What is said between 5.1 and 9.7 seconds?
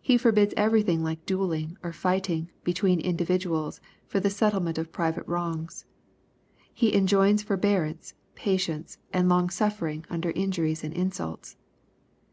wrongs. He (injoins forbearance, patience, and long